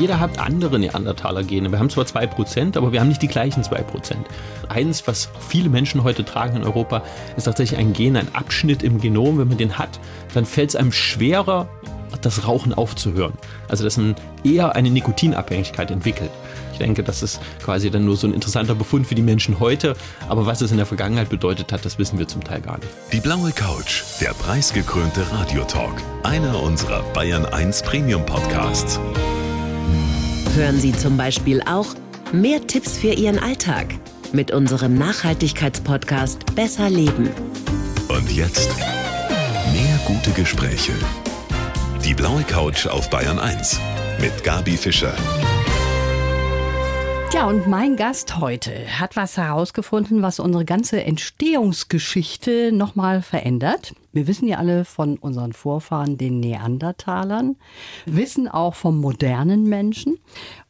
[0.00, 1.70] jeder hat andere Neandertaler-Gene.
[1.70, 4.16] Wir haben zwar 2%, aber wir haben nicht die gleichen 2%.
[4.68, 7.02] Eins, was viele Menschen heute tragen in Europa,
[7.36, 9.38] ist tatsächlich ein Gen, ein Abschnitt im Genom.
[9.38, 10.00] Wenn man den hat,
[10.32, 11.68] dann fällt es einem schwerer,
[12.22, 13.34] das Rauchen aufzuhören.
[13.68, 16.30] Also dass man eher eine Nikotinabhängigkeit entwickelt.
[16.72, 19.94] Ich denke, das ist quasi dann nur so ein interessanter Befund für die Menschen heute.
[20.28, 22.88] Aber was es in der Vergangenheit bedeutet hat, das wissen wir zum Teil gar nicht.
[23.12, 26.02] Die blaue Couch, der preisgekrönte Radiotalk.
[26.22, 28.98] Einer unserer Bayern 1 Premium Podcasts.
[30.54, 31.94] Hören Sie zum Beispiel auch
[32.32, 33.86] mehr Tipps für Ihren Alltag
[34.32, 37.30] mit unserem Nachhaltigkeitspodcast Besser Leben.
[38.08, 38.68] Und jetzt
[39.72, 40.92] mehr gute Gespräche.
[42.04, 43.78] Die blaue Couch auf Bayern 1
[44.20, 45.14] mit Gabi Fischer.
[47.32, 53.94] Ja, und mein Gast heute hat was herausgefunden, was unsere ganze Entstehungsgeschichte nochmal verändert.
[54.12, 57.54] Wir wissen ja alle von unseren Vorfahren, den Neandertalern,
[58.04, 60.18] wissen auch vom modernen Menschen.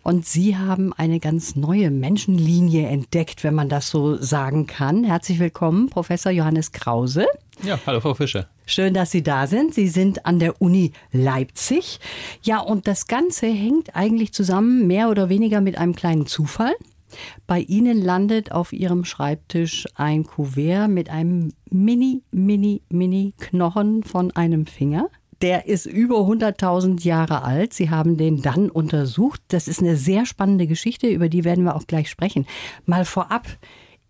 [0.03, 5.05] Und Sie haben eine ganz neue Menschenlinie entdeckt, wenn man das so sagen kann.
[5.05, 7.27] Herzlich willkommen, Professor Johannes Krause.
[7.63, 8.49] Ja, hallo Frau Fischer.
[8.65, 9.75] Schön, dass Sie da sind.
[9.75, 12.01] Sie sind an der Uni Leipzig.
[12.43, 16.73] Ja, und das Ganze hängt eigentlich zusammen mehr oder weniger mit einem kleinen Zufall.
[17.47, 24.31] Bei Ihnen landet auf Ihrem Schreibtisch ein Kuvert mit einem mini, mini, mini Knochen von
[24.31, 25.09] einem Finger.
[25.43, 27.73] Der ist über 100.000 Jahre alt.
[27.73, 29.41] Sie haben den dann untersucht.
[29.49, 32.47] Das ist eine sehr spannende Geschichte, über die werden wir auch gleich sprechen.
[32.85, 33.47] Mal vorab,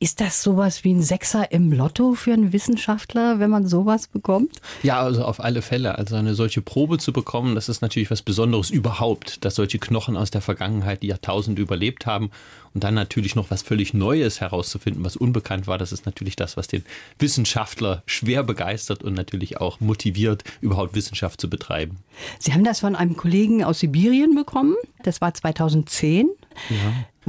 [0.03, 4.57] ist das sowas wie ein Sechser im Lotto für einen Wissenschaftler, wenn man sowas bekommt?
[4.83, 5.99] Ja, also auf alle Fälle.
[5.99, 10.17] Also eine solche Probe zu bekommen, das ist natürlich was Besonderes überhaupt, dass solche Knochen
[10.17, 12.31] aus der Vergangenheit die Jahrtausende überlebt haben
[12.73, 16.57] und dann natürlich noch was völlig Neues herauszufinden, was unbekannt war, das ist natürlich das,
[16.57, 16.83] was den
[17.19, 21.99] Wissenschaftler schwer begeistert und natürlich auch motiviert, überhaupt Wissenschaft zu betreiben.
[22.39, 24.77] Sie haben das von einem Kollegen aus Sibirien bekommen.
[25.03, 26.31] Das war 2010.
[26.71, 26.77] Ja.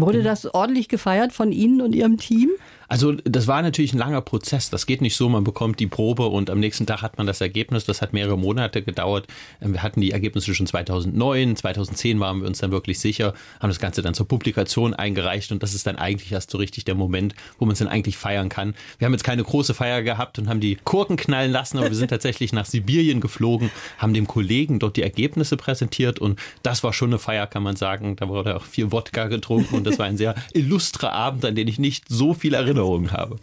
[0.01, 2.49] Wurde das ordentlich gefeiert von Ihnen und Ihrem Team?
[2.91, 4.69] Also das war natürlich ein langer Prozess.
[4.69, 7.39] Das geht nicht so, man bekommt die Probe und am nächsten Tag hat man das
[7.39, 7.85] Ergebnis.
[7.85, 9.27] Das hat mehrere Monate gedauert.
[9.61, 13.69] Ähm, wir hatten die Ergebnisse schon 2009, 2010 waren wir uns dann wirklich sicher, haben
[13.69, 16.95] das Ganze dann zur Publikation eingereicht und das ist dann eigentlich erst so richtig der
[16.95, 18.75] Moment, wo man es dann eigentlich feiern kann.
[18.97, 21.95] Wir haben jetzt keine große Feier gehabt und haben die Kurken knallen lassen, aber wir
[21.95, 26.91] sind tatsächlich nach Sibirien geflogen, haben dem Kollegen dort die Ergebnisse präsentiert und das war
[26.91, 28.17] schon eine Feier, kann man sagen.
[28.17, 31.67] Da wurde auch viel Wodka getrunken und das war ein sehr illustrer Abend, an den
[31.67, 33.37] ich nicht so viel Erinnerungen habe.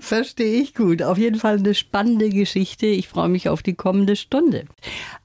[0.00, 1.02] Verstehe ich gut.
[1.02, 2.86] Auf jeden Fall eine spannende Geschichte.
[2.86, 4.64] Ich freue mich auf die kommende Stunde.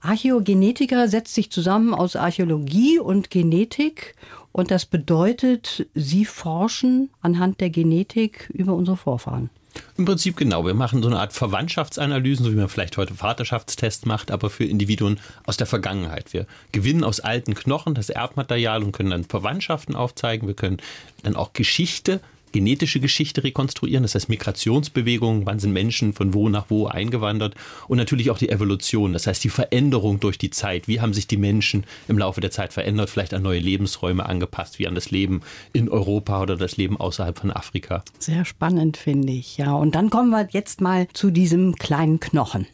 [0.00, 4.14] Archäogenetiker setzt sich zusammen aus Archäologie und Genetik.
[4.52, 9.50] Und das bedeutet, Sie forschen anhand der Genetik über unsere Vorfahren.
[9.96, 10.64] Im Prinzip genau.
[10.64, 14.64] Wir machen so eine Art Verwandtschaftsanalysen, so wie man vielleicht heute Vaterschaftstest macht, aber für
[14.64, 16.32] Individuen aus der Vergangenheit.
[16.32, 20.46] Wir gewinnen aus alten Knochen das Erbmaterial und können dann Verwandtschaften aufzeigen.
[20.46, 20.78] Wir können
[21.22, 22.20] dann auch Geschichte
[22.52, 27.54] genetische Geschichte rekonstruieren, das heißt Migrationsbewegungen, wann sind Menschen von wo nach wo eingewandert
[27.88, 30.88] und natürlich auch die Evolution, das heißt die Veränderung durch die Zeit.
[30.88, 34.78] Wie haben sich die Menschen im Laufe der Zeit verändert, vielleicht an neue Lebensräume angepasst,
[34.78, 35.42] wie an das Leben
[35.72, 38.02] in Europa oder das Leben außerhalb von Afrika.
[38.18, 39.74] Sehr spannend finde ich, ja.
[39.74, 42.66] Und dann kommen wir jetzt mal zu diesem kleinen Knochen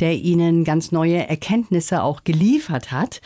[0.00, 3.20] der ihnen ganz neue Erkenntnisse auch geliefert hat.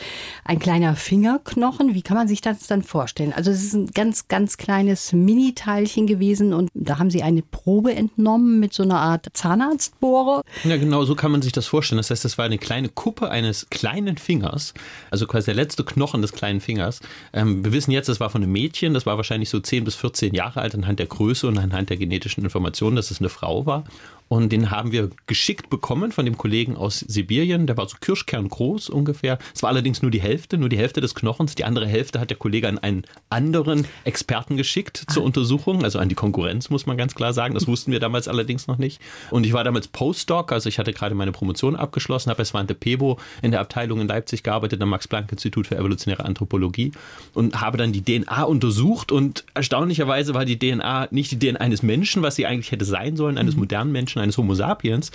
[0.45, 3.33] Ein kleiner Fingerknochen, wie kann man sich das dann vorstellen?
[3.33, 7.93] Also es ist ein ganz, ganz kleines Mini-Teilchen gewesen und da haben sie eine Probe
[7.93, 10.41] entnommen mit so einer Art Zahnarztbohrer.
[10.63, 11.97] Ja, genau, so kann man sich das vorstellen.
[11.97, 14.73] Das heißt, das war eine kleine Kuppe eines kleinen Fingers,
[15.11, 16.99] also quasi der letzte Knochen des kleinen Fingers.
[17.33, 19.95] Ähm, wir wissen jetzt, das war von einem Mädchen, das war wahrscheinlich so 10 bis
[19.95, 23.65] 14 Jahre alt anhand der Größe und anhand der genetischen Informationen, dass es eine Frau
[23.65, 23.83] war.
[24.27, 27.67] Und den haben wir geschickt bekommen von dem Kollegen aus Sibirien.
[27.67, 29.37] Der war so Kirschkern groß ungefähr.
[29.53, 31.55] Es war allerdings nur die Hälfte, nur die Hälfte des Knochens.
[31.55, 36.09] Die andere Hälfte hat der Kollege an einen anderen Experten geschickt zur Untersuchung, also an
[36.09, 37.53] die Konkurrenz, muss man ganz klar sagen.
[37.53, 39.01] Das wussten wir damals allerdings noch nicht.
[39.29, 42.73] Und ich war damals Postdoc, also ich hatte gerade meine Promotion abgeschlossen, habe bei Svante
[42.73, 46.91] Pebo in der Abteilung in Leipzig gearbeitet, am Max-Planck-Institut für evolutionäre Anthropologie
[47.33, 51.83] und habe dann die DNA untersucht und erstaunlicherweise war die DNA nicht die DNA eines
[51.83, 55.11] Menschen, was sie eigentlich hätte sein sollen, eines modernen Menschen, eines Homo sapiens.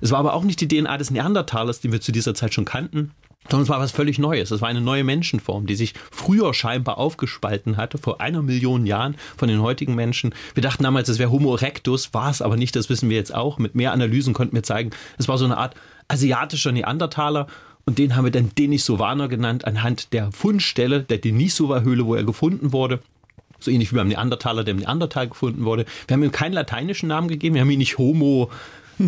[0.00, 2.64] Es war aber auch nicht die DNA des Neandertalers, den wir zu dieser Zeit schon
[2.64, 3.12] kannten,
[3.48, 4.50] sondern es war was völlig Neues.
[4.50, 9.16] Es war eine neue Menschenform, die sich früher scheinbar aufgespalten hatte, vor einer Million Jahren
[9.36, 10.34] von den heutigen Menschen.
[10.54, 13.34] Wir dachten damals, es wäre Homo erectus, war es aber nicht, das wissen wir jetzt
[13.34, 13.58] auch.
[13.58, 15.74] Mit mehr Analysen konnten wir zeigen, es war so eine Art
[16.08, 17.46] asiatischer Neandertaler.
[17.84, 22.72] Und den haben wir dann Denisovaner genannt, anhand der Fundstelle der Denisova-Höhle, wo er gefunden
[22.72, 23.00] wurde
[23.64, 25.84] so ähnlich wie beim Neandertaler, der im Neandertal gefunden wurde.
[26.06, 28.50] Wir haben ihm keinen lateinischen Namen gegeben, wir haben ihn nicht Homo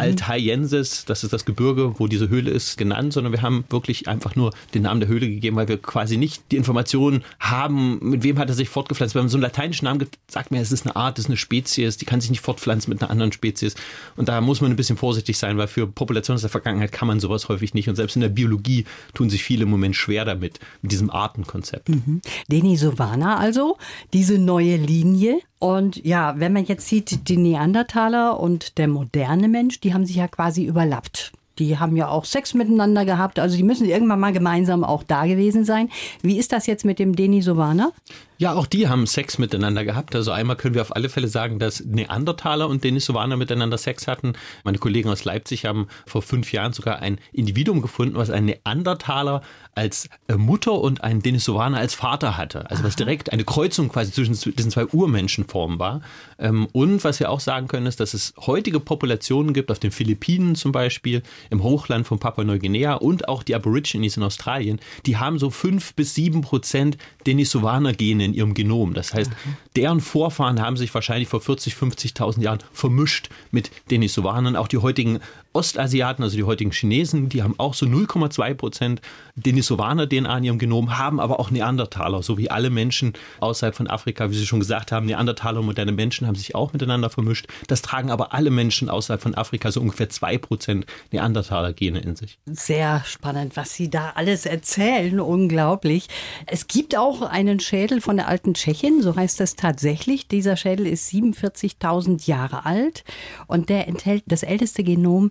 [0.01, 4.37] Altaiensis, das ist das Gebirge, wo diese Höhle ist, genannt, sondern wir haben wirklich einfach
[4.37, 8.39] nur den Namen der Höhle gegeben, weil wir quasi nicht die Informationen haben, mit wem
[8.39, 9.15] hat er sich fortgepflanzt.
[9.15, 11.31] Wenn man so einen lateinischen Namen gibt, sagt man, es ist eine Art, es ist
[11.31, 13.75] eine Spezies, die kann sich nicht fortpflanzen mit einer anderen Spezies.
[14.17, 17.09] Und da muss man ein bisschen vorsichtig sein, weil für Populationen aus der Vergangenheit kann
[17.09, 17.89] man sowas häufig nicht.
[17.89, 21.89] Und selbst in der Biologie tun sich viele im Moment schwer damit, mit diesem Artenkonzept.
[21.89, 22.21] Mhm.
[22.51, 23.79] Denisovana also,
[24.13, 25.41] diese neue Linie.
[25.65, 30.17] Und ja, wenn man jetzt sieht, die Neandertaler und der moderne Mensch, die haben sich
[30.17, 31.33] ja quasi überlappt.
[31.59, 35.25] Die haben ja auch Sex miteinander gehabt, also die müssen irgendwann mal gemeinsam auch da
[35.25, 35.89] gewesen sein.
[36.21, 37.93] Wie ist das jetzt mit dem Denisovaner?
[38.37, 40.17] Ja, auch die haben Sex miteinander gehabt.
[40.17, 44.33] Also einmal können wir auf alle Fälle sagen, dass Neandertaler und Denisovaner miteinander Sex hatten.
[44.65, 49.43] Meine Kollegen aus Leipzig haben vor fünf Jahren sogar ein Individuum gefunden, was ein Neandertaler
[49.77, 52.71] als äh, Mutter und ein Denisovaner als Vater hatte.
[52.71, 56.03] Also was direkt eine Kreuzung quasi zwischen diesen zwei Urmenschenformen war.
[56.39, 59.93] Ähm, und was wir auch sagen können, ist, dass es heutige Populationen gibt, auf den
[59.93, 65.39] Philippinen zum Beispiel, im Hochland von Papua-Neuguinea und auch die Aborigines in Australien, die haben
[65.39, 68.95] so fünf bis sieben Prozent Denisovaner-Gene in ihrem Genom.
[68.95, 69.31] Das heißt,
[69.77, 74.57] deren Vorfahren haben sich wahrscheinlich vor 40, 50.000 Jahren vermischt mit Denisovanern.
[74.57, 75.21] Auch die heutigen
[75.55, 79.01] Ostasiaten, also die heutigen Chinesen, die haben auch so 0,2 Prozent
[79.37, 84.31] Denisovaner-DNA in ihrem Genom, haben aber auch Neandertaler, so wie alle Menschen außerhalb von Afrika,
[84.31, 87.47] wie Sie schon gesagt haben, Neandertaler und moderne Menschen haben sich auch miteinander vermischt.
[87.69, 92.39] Das tragen aber alle Menschen außerhalb von Afrika, so ungefähr 2 Prozent Neandertaler-Gene in sich.
[92.47, 96.09] Sehr spannend, was Sie da alles erzählen, unglaublich.
[96.47, 100.27] Es gibt auch einen Schädel von der alten Tschechin, so heißt das tatsächlich.
[100.27, 103.05] Dieser Schädel ist 47.000 Jahre alt
[103.47, 105.31] und der enthält das älteste Genom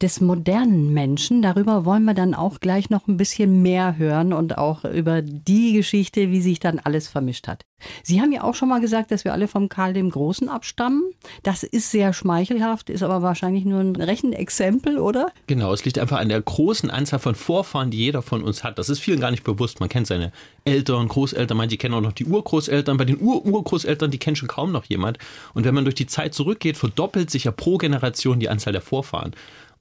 [0.00, 1.42] des modernen Menschen.
[1.42, 5.72] Darüber wollen wir dann auch gleich noch ein bisschen mehr hören und auch über die
[5.72, 7.64] Geschichte, wie sich dann alles vermischt hat.
[8.02, 11.02] Sie haben ja auch schon mal gesagt, dass wir alle vom Karl dem Großen abstammen.
[11.42, 15.30] Das ist sehr schmeichelhaft, ist aber wahrscheinlich nur ein Rechenexempel, oder?
[15.46, 18.78] Genau, es liegt einfach an der großen Anzahl von Vorfahren, die jeder von uns hat.
[18.78, 19.78] Das ist vielen gar nicht bewusst.
[19.80, 20.32] Man kennt seine
[20.64, 22.96] Eltern, Großeltern, manche kennen auch noch die Urgroßeltern.
[22.96, 25.18] Bei den Ur-Urgroßeltern, die kennt schon kaum noch jemand.
[25.54, 28.82] Und wenn man durch die Zeit zurückgeht, verdoppelt sich ja pro Generation die Anzahl der
[28.82, 29.34] Vorfahren.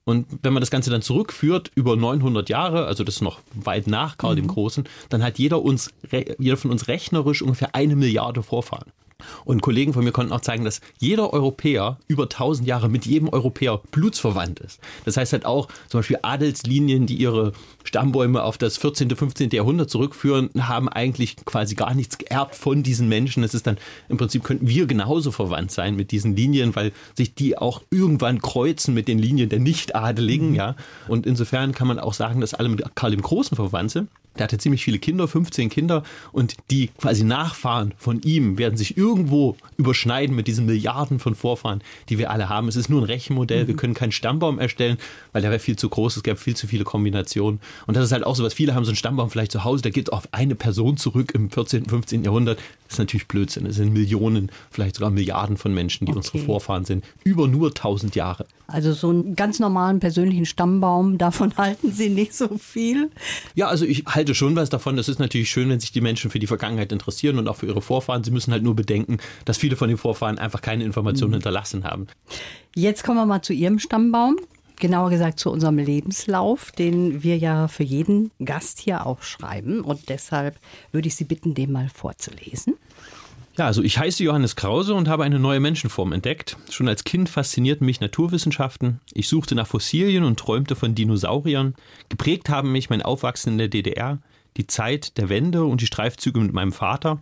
[0.07, 3.87] Und wenn man das Ganze dann zurückführt über 900 Jahre, also das ist noch weit
[3.87, 4.37] nach Karl mhm.
[4.37, 5.91] dem Großen, dann hat jeder, uns,
[6.39, 8.93] jeder von uns rechnerisch ungefähr eine Milliarde Vorfahren.
[9.45, 13.29] Und Kollegen von mir konnten auch zeigen, dass jeder Europäer über 1000 Jahre mit jedem
[13.29, 14.79] Europäer blutsverwandt ist.
[15.05, 17.53] Das heißt halt auch zum Beispiel Adelslinien, die ihre
[17.83, 19.49] Stammbäume auf das 14., 15.
[19.51, 23.43] Jahrhundert zurückführen, haben eigentlich quasi gar nichts geerbt von diesen Menschen.
[23.43, 23.77] Es ist dann
[24.09, 28.41] im Prinzip könnten wir genauso verwandt sein mit diesen Linien, weil sich die auch irgendwann
[28.41, 30.49] kreuzen mit den Linien der Nicht-Adeligen.
[30.49, 30.55] Mhm.
[30.55, 30.75] Ja.
[31.07, 34.09] Und insofern kann man auch sagen, dass alle mit Karl dem Großen verwandt sind.
[34.37, 38.97] Der hatte ziemlich viele Kinder, 15 Kinder, und die quasi Nachfahren von ihm werden sich
[38.97, 42.67] irgendwo überschneiden mit diesen Milliarden von Vorfahren, die wir alle haben.
[42.67, 43.67] Es ist nur ein Rechenmodell, mhm.
[43.67, 44.97] wir können keinen Stammbaum erstellen,
[45.33, 47.59] weil der wäre viel zu groß, es gäbe viel zu viele Kombinationen.
[47.85, 49.83] Und das ist halt auch so was, viele haben so einen Stammbaum vielleicht zu Hause,
[49.83, 52.23] der geht auf eine Person zurück im 14., 15.
[52.23, 52.59] Jahrhundert.
[52.85, 53.65] Das ist natürlich Blödsinn.
[53.65, 56.17] Es sind Millionen, vielleicht sogar Milliarden von Menschen, die okay.
[56.17, 58.45] unsere Vorfahren sind, über nur 1000 Jahre.
[58.67, 63.09] Also so einen ganz normalen persönlichen Stammbaum, davon halten Sie nicht so viel?
[63.55, 64.95] Ja, also ich halte schon was davon.
[64.97, 67.67] Das ist natürlich schön, wenn sich die Menschen für die Vergangenheit interessieren und auch für
[67.67, 68.23] ihre Vorfahren.
[68.23, 71.35] Sie müssen halt nur bedenken, dass viele von den Vorfahren einfach keine Informationen mhm.
[71.35, 72.07] hinterlassen haben.
[72.75, 74.37] Jetzt kommen wir mal zu Ihrem Stammbaum
[74.79, 79.81] genauer gesagt zu unserem Lebenslauf, den wir ja für jeden Gast hier auch schreiben.
[79.81, 80.59] Und deshalb
[80.91, 82.75] würde ich Sie bitten, den mal vorzulesen.
[83.57, 86.57] Ja, also ich heiße Johannes Krause und habe eine neue Menschenform entdeckt.
[86.69, 88.99] Schon als Kind faszinierten mich Naturwissenschaften.
[89.13, 91.73] Ich suchte nach Fossilien und träumte von Dinosauriern.
[92.07, 94.19] Geprägt haben mich mein Aufwachsen in der DDR,
[94.57, 97.19] die Zeit der Wende und die Streifzüge mit meinem Vater.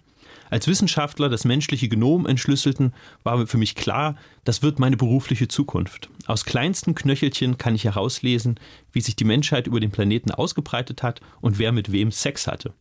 [0.50, 6.10] Als Wissenschaftler das menschliche Genom entschlüsselten, war für mich klar, das wird meine berufliche Zukunft.
[6.28, 8.60] Aus kleinsten Knöchelchen kann ich herauslesen,
[8.92, 12.74] wie sich die Menschheit über den Planeten ausgebreitet hat und wer mit wem Sex hatte.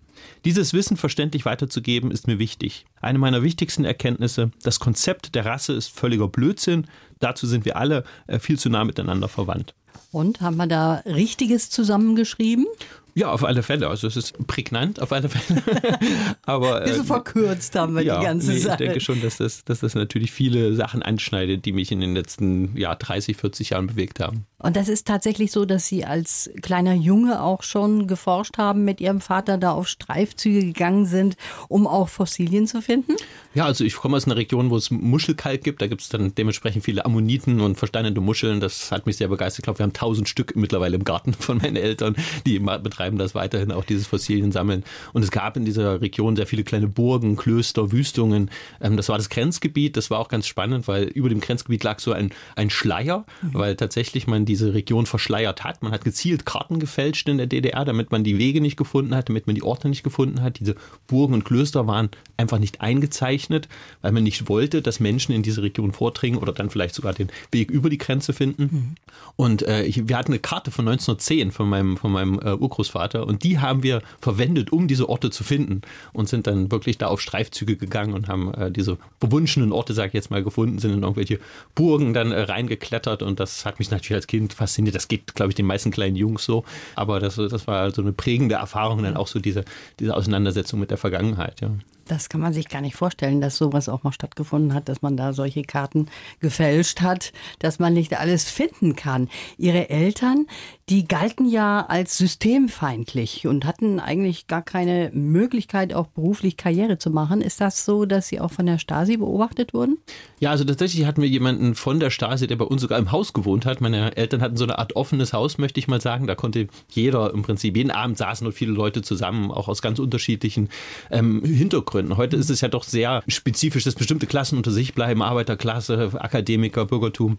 [0.45, 2.87] Dieses Wissen verständlich weiterzugeben, ist mir wichtig.
[3.01, 6.87] Eine meiner wichtigsten Erkenntnisse, das Konzept der Rasse ist völliger Blödsinn.
[7.21, 9.75] Dazu sind wir alle äh, viel zu nah miteinander verwandt.
[10.11, 12.67] Und haben wir da Richtiges zusammengeschrieben?
[13.15, 13.89] Ja, auf alle Fälle.
[13.89, 15.63] Also es ist prägnant auf alle Fälle.
[16.43, 18.75] Aber äh, bisschen verkürzt haben wir ja, die ganze nee, Sache.
[18.75, 22.15] Ich denke schon, dass das, dass das natürlich viele Sachen anschneidet, die mich in den
[22.15, 24.47] letzten ja, 30, 40 Jahren bewegt haben.
[24.65, 28.99] Und das ist tatsächlich so, dass Sie als kleiner Junge auch schon geforscht haben, mit
[28.99, 31.37] Ihrem Vater da auf Streifzüge gegangen sind,
[31.69, 33.13] um auch Fossilien zu finden?
[33.53, 35.83] Ja, also ich komme aus einer Region, wo es Muschelkalk gibt.
[35.83, 38.61] Da gibt es dann dementsprechend viele Ammoniten und versteinerte Muscheln.
[38.61, 39.59] Das hat mich sehr begeistert.
[39.59, 42.17] Ich glaube, wir haben tausend Stück mittlerweile im Garten von meinen Eltern.
[42.47, 44.83] Die betreiben das weiterhin, auch dieses Fossilien sammeln.
[45.13, 48.51] Und es gab in dieser Region sehr viele kleine Burgen, Klöster, Wüstungen.
[48.81, 49.99] Ähm, das war das Grenzgebiet.
[49.99, 53.51] Das war auch ganz spannend, weil über dem Grenzgebiet lag so ein, ein Schleier, mhm.
[53.53, 55.83] weil tatsächlich man diese Region verschleiert hat.
[55.83, 59.29] Man hat gezielt Karten gefälscht in der DDR, damit man die Wege nicht gefunden hat,
[59.29, 60.61] damit man die Orte nicht gefunden hat.
[60.61, 63.69] Diese Burgen und Klöster waren einfach nicht eingezeichnet gezeichnet,
[64.03, 67.29] weil man nicht wollte, dass Menschen in diese Region vordringen oder dann vielleicht sogar den
[67.53, 68.63] Weg über die Grenze finden.
[68.63, 68.95] Mhm.
[69.37, 73.43] Und äh, wir hatten eine Karte von 1910 von meinem, von meinem äh, Urgroßvater und
[73.45, 75.83] die haben wir verwendet, um diese Orte zu finden
[76.13, 80.09] und sind dann wirklich da auf Streifzüge gegangen und haben äh, diese bewunschenen Orte, sag
[80.09, 81.41] ich jetzt mal, gefunden, sind in irgendwelche
[81.75, 84.95] Burgen dann äh, reingeklettert und das hat mich natürlich als Kind fasziniert.
[84.95, 88.13] Das geht, glaube ich, den meisten kleinen Jungs so, aber das, das war so eine
[88.13, 89.65] prägende Erfahrung, dann auch so diese,
[89.99, 91.61] diese Auseinandersetzung mit der Vergangenheit.
[91.61, 91.71] Ja.
[92.07, 95.17] Das kann man sich gar nicht vorstellen, dass sowas auch mal stattgefunden hat, dass man
[95.17, 96.07] da solche Karten
[96.41, 99.29] gefälscht hat, dass man nicht alles finden kann.
[99.57, 100.47] Ihre Eltern,
[100.91, 107.11] die galten ja als systemfeindlich und hatten eigentlich gar keine Möglichkeit, auch beruflich Karriere zu
[107.11, 107.41] machen.
[107.41, 109.97] Ist das so, dass sie auch von der Stasi beobachtet wurden?
[110.41, 113.33] Ja, also tatsächlich hatten wir jemanden von der Stasi, der bei uns sogar im Haus
[113.33, 113.81] gewohnt hat.
[113.81, 116.27] Meine Eltern hatten so eine Art offenes Haus, möchte ich mal sagen.
[116.27, 119.99] Da konnte jeder im Prinzip, jeden Abend saßen dort viele Leute zusammen, auch aus ganz
[119.99, 120.69] unterschiedlichen
[121.11, 121.94] ähm, Hintergründen.
[121.95, 126.85] Heute ist es ja doch sehr spezifisch, dass bestimmte Klassen unter sich bleiben, Arbeiterklasse, Akademiker,
[126.87, 127.39] Bürgertum.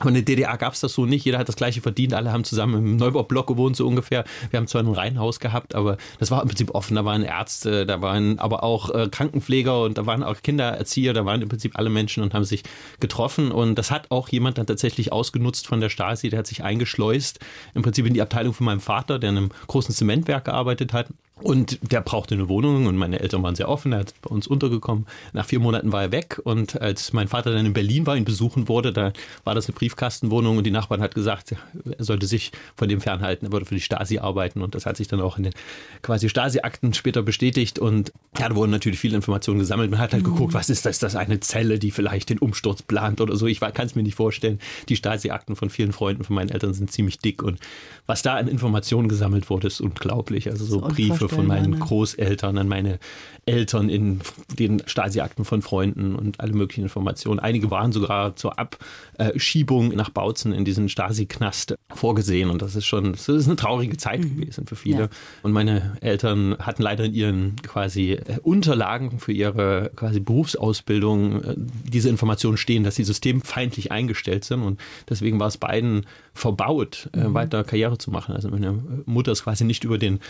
[0.00, 1.24] Und in der DDR gab es das so nicht.
[1.24, 2.14] Jeder hat das Gleiche verdient.
[2.14, 4.24] Alle haben zusammen im Neubaublock gewohnt, so ungefähr.
[4.50, 6.94] Wir haben zwar ein Reihenhaus gehabt, aber das war im Prinzip offen.
[6.94, 11.12] Da waren Ärzte, da waren aber auch äh, Krankenpfleger und da waren auch Kindererzieher.
[11.12, 12.62] Da waren im Prinzip alle Menschen und haben sich
[12.98, 13.52] getroffen.
[13.52, 16.30] Und das hat auch jemand dann tatsächlich ausgenutzt von der Stasi.
[16.30, 17.40] Der hat sich eingeschleust,
[17.74, 21.08] im Prinzip in die Abteilung von meinem Vater, der in einem großen Zementwerk gearbeitet hat.
[21.42, 24.46] Und der brauchte eine Wohnung und meine Eltern waren sehr offen, er hat bei uns
[24.46, 25.06] untergekommen.
[25.32, 28.24] Nach vier Monaten war er weg und als mein Vater dann in Berlin war, ihn
[28.24, 29.12] besuchen wurde, da
[29.44, 31.54] war das eine Briefkastenwohnung und die Nachbarn hat gesagt,
[31.96, 34.96] er sollte sich von dem fernhalten, er würde für die Stasi arbeiten und das hat
[34.96, 35.54] sich dann auch in den
[36.02, 39.90] quasi Stasi-Akten später bestätigt und ja, da wurden natürlich viele Informationen gesammelt.
[39.90, 40.32] Man hat halt mhm.
[40.32, 43.46] geguckt, was ist das, das eine Zelle, die vielleicht den Umsturz plant oder so.
[43.46, 44.58] Ich kann es mir nicht vorstellen.
[44.88, 47.58] Die Stasi-Akten von vielen Freunden von meinen Eltern sind ziemlich dick und
[48.06, 50.50] was da an Informationen gesammelt wurde, ist unglaublich.
[50.50, 52.98] Also so Briefe von meinen Großeltern an meine
[53.46, 54.20] Eltern in
[54.58, 57.40] den Stasi-Akten von Freunden und alle möglichen Informationen.
[57.40, 63.12] Einige waren sogar zur Abschiebung nach Bautzen in diesen Stasi-Knast vorgesehen und das ist schon,
[63.12, 64.36] das ist eine traurige Zeit mhm.
[64.36, 65.00] gewesen für viele.
[65.00, 65.08] Ja.
[65.42, 71.54] Und meine Eltern hatten leider in ihren quasi äh, Unterlagen für ihre quasi Berufsausbildung äh,
[71.56, 77.28] diese Informationen stehen, dass sie systemfeindlich eingestellt sind und deswegen war es beiden verbaut, äh,
[77.28, 77.34] mhm.
[77.34, 78.34] weiter Karriere zu machen.
[78.34, 80.20] Also meine Mutter ist quasi nicht über den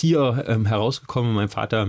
[0.00, 1.34] Kindererzieher ähm, herausgekommen.
[1.34, 1.88] Mein Vater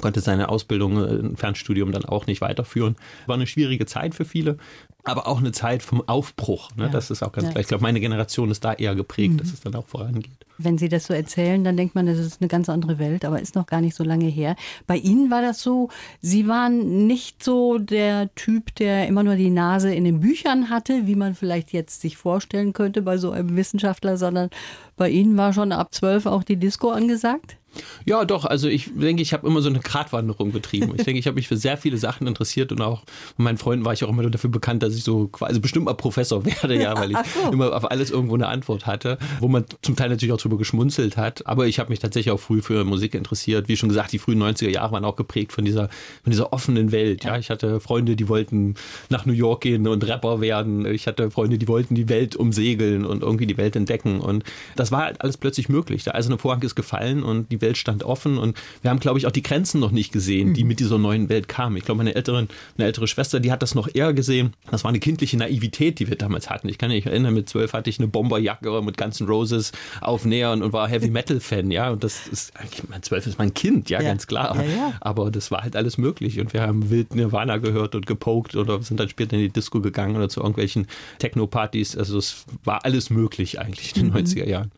[0.00, 2.96] konnte seine Ausbildung, äh, Fernstudium dann auch nicht weiterführen.
[3.26, 4.58] War eine schwierige Zeit für viele,
[5.04, 6.70] aber auch eine Zeit vom Aufbruch.
[6.76, 6.84] Ne?
[6.84, 6.88] Ja.
[6.90, 7.50] Das ist auch ganz ja.
[7.52, 7.60] klar.
[7.60, 9.38] Ich glaube, meine Generation ist da eher geprägt, mhm.
[9.38, 10.37] dass es dann auch vorangeht.
[10.58, 13.40] Wenn Sie das so erzählen, dann denkt man, das ist eine ganz andere Welt, aber
[13.40, 14.56] ist noch gar nicht so lange her.
[14.86, 15.88] Bei Ihnen war das so,
[16.20, 21.06] Sie waren nicht so der Typ, der immer nur die Nase in den Büchern hatte,
[21.06, 24.50] wie man vielleicht jetzt sich vorstellen könnte bei so einem Wissenschaftler, sondern
[24.96, 27.56] bei Ihnen war schon ab zwölf auch die Disco angesagt?
[28.04, 28.44] Ja, doch.
[28.44, 30.92] Also ich denke, ich habe immer so eine Gratwanderung betrieben.
[30.96, 33.02] Ich denke, ich habe mich für sehr viele Sachen interessiert und auch
[33.36, 35.94] mit meinen Freunden war ich auch immer dafür bekannt, dass ich so quasi bestimmt mal
[35.94, 37.52] Professor werde, ja, weil ich so.
[37.52, 41.16] immer auf alles irgendwo eine Antwort hatte, wo man zum Teil natürlich auch drüber geschmunzelt
[41.16, 41.46] hat.
[41.46, 43.68] Aber ich habe mich tatsächlich auch früh für Musik interessiert.
[43.68, 45.88] Wie schon gesagt, die frühen 90er Jahre waren auch geprägt von dieser,
[46.22, 47.24] von dieser offenen Welt.
[47.24, 48.74] Ja, ich hatte Freunde, die wollten
[49.08, 50.86] nach New York gehen und Rapper werden.
[50.86, 54.20] Ich hatte Freunde, die wollten die Welt umsegeln und irgendwie die Welt entdecken.
[54.20, 54.44] Und
[54.76, 56.04] das war halt alles plötzlich möglich.
[56.04, 59.26] Der eiserne Vorhang ist gefallen und die Welt stand offen und wir haben, glaube ich,
[59.26, 60.68] auch die Grenzen noch nicht gesehen, die mhm.
[60.68, 61.76] mit dieser neuen Welt kamen.
[61.76, 64.54] Ich glaube, meine ältere, eine ältere Schwester, die hat das noch eher gesehen.
[64.70, 66.68] Das war eine kindliche Naivität, die wir damals hatten.
[66.68, 70.62] Ich kann mich erinnern, mit zwölf hatte ich eine Bomberjacke mit ganzen Roses auf Nähern
[70.62, 71.90] und war Heavy Metal Fan, ja.
[71.90, 74.08] Und das ist, eigentlich, mein zwölf ist mein Kind, ja, ja.
[74.08, 74.56] ganz klar.
[74.56, 74.92] Ja, ja.
[75.00, 78.82] Aber das war halt alles möglich und wir haben wild Nirvana gehört und gepokt oder
[78.82, 80.86] sind dann später in die Disco gegangen oder zu irgendwelchen
[81.18, 81.96] Techno-Partys.
[81.96, 84.26] Also es war alles möglich eigentlich in den mhm.
[84.26, 84.70] 90er Jahren.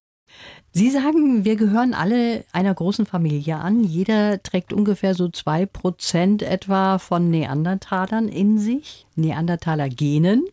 [0.72, 3.82] Sie sagen, wir gehören alle einer großen Familie an.
[3.82, 10.44] Jeder trägt ungefähr so zwei Prozent etwa von Neandertalern in sich, Neandertaler Genen.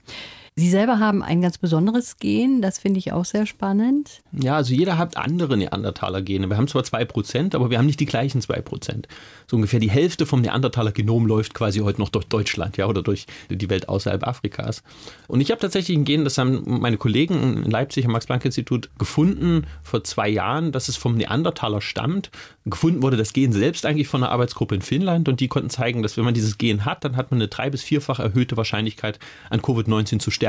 [0.60, 4.24] Sie selber haben ein ganz besonderes Gen, das finde ich auch sehr spannend.
[4.32, 6.50] Ja, also jeder hat andere Neandertaler-Gene.
[6.50, 9.08] Wir haben zwar zwei Prozent, aber wir haben nicht die gleichen zwei Prozent.
[9.46, 13.28] So ungefähr die Hälfte vom Neandertaler-Genom läuft quasi heute noch durch Deutschland, ja, oder durch
[13.52, 14.82] die Welt außerhalb Afrikas.
[15.28, 19.68] Und ich habe tatsächlich ein Gen, das haben meine Kollegen in Leipzig am Max-Planck-Institut gefunden
[19.84, 22.32] vor zwei Jahren, dass es vom Neandertaler stammt.
[22.66, 26.02] Gefunden wurde das Gen selbst eigentlich von einer Arbeitsgruppe in Finnland und die konnten zeigen,
[26.02, 29.20] dass wenn man dieses Gen hat, dann hat man eine drei- bis vierfach erhöhte Wahrscheinlichkeit,
[29.52, 30.47] an Covid-19 zu sterben.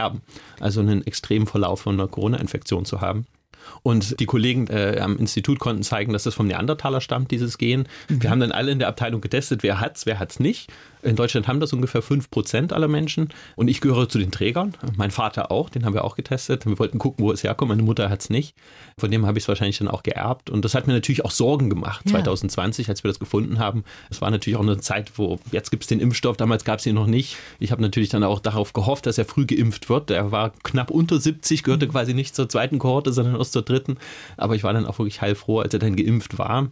[0.61, 3.27] Also einen extremen Verlauf von einer Corona-Infektion zu haben.
[3.83, 7.87] Und die Kollegen äh, am Institut konnten zeigen, dass das vom Neandertaler stammt, dieses Gen.
[8.09, 8.23] Mhm.
[8.23, 10.71] Wir haben dann alle in der Abteilung getestet, wer hat's, wer hat's nicht.
[11.03, 13.29] In Deutschland haben das ungefähr 5% aller Menschen.
[13.57, 14.75] Und ich gehöre zu den Trägern.
[14.97, 16.67] Mein Vater auch, den haben wir auch getestet.
[16.67, 17.69] Wir wollten gucken, wo es herkommt.
[17.69, 18.55] Meine Mutter hat es nicht.
[18.99, 20.51] Von dem habe ich es wahrscheinlich dann auch geerbt.
[20.51, 22.13] Und das hat mir natürlich auch Sorgen gemacht, ja.
[22.13, 23.85] 2020, als wir das gefunden haben.
[24.11, 26.87] Es war natürlich auch eine Zeit, wo jetzt gibt es den Impfstoff, damals gab es
[26.87, 27.37] ihn noch nicht.
[27.61, 30.11] Ich habe natürlich dann auch darauf gehofft, dass er früh geimpft wird.
[30.11, 31.91] Er war knapp unter 70, gehörte mhm.
[31.93, 33.99] quasi nicht zur zweiten Kohorte, sondern erst zur dritten.
[34.37, 36.71] Aber ich war dann auch wirklich heilfroh, als er dann geimpft war.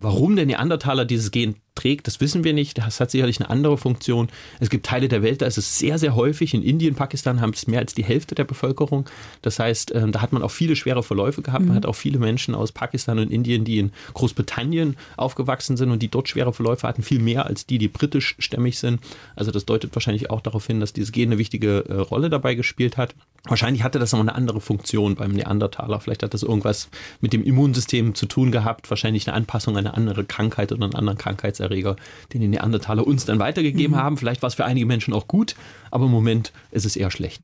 [0.00, 2.78] Warum der Neandertaler dieses Gen trägt, das wissen wir nicht.
[2.78, 4.28] Das hat sicherlich eine andere Funktion.
[4.60, 6.54] Es gibt Teile der Welt, da ist es sehr, sehr häufig.
[6.54, 9.08] In Indien, Pakistan haben es mehr als die Hälfte der Bevölkerung.
[9.42, 11.64] Das heißt, ähm, da hat man auch viele schwere Verläufe gehabt.
[11.64, 11.76] Man mhm.
[11.76, 16.08] hat auch viele Menschen aus Pakistan und Indien, die in Großbritannien aufgewachsen sind und die
[16.08, 19.00] dort schwere Verläufe hatten, viel mehr als die, die britischstämmig sind.
[19.34, 22.54] Also das deutet wahrscheinlich auch darauf hin, dass dieses Gen eine wichtige äh, Rolle dabei
[22.54, 23.14] gespielt hat.
[23.46, 26.00] Wahrscheinlich hatte das noch eine andere Funktion beim Neandertaler.
[26.00, 26.88] Vielleicht hat das irgendwas
[27.20, 28.88] mit dem Immunsystem zu tun gehabt.
[28.88, 31.94] Wahrscheinlich eine Anpassung an eine andere Krankheit oder einen anderen Krankheitserreger,
[32.32, 34.00] den die Neandertaler uns dann weitergegeben mhm.
[34.00, 34.16] haben.
[34.16, 35.54] Vielleicht war es für einige Menschen auch gut,
[35.92, 37.40] aber im Moment ist es eher schlecht.